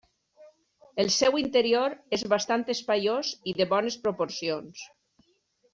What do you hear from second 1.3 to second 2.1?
interior